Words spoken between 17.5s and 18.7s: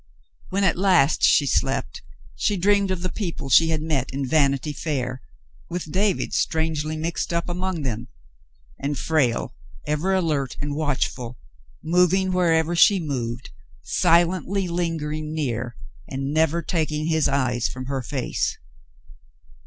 from her face.